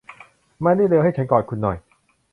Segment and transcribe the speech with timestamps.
[0.63, 1.77] มานี่เร็ว ให้ฉันกอดคุณหน่อย